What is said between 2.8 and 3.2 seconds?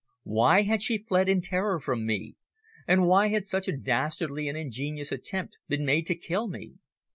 and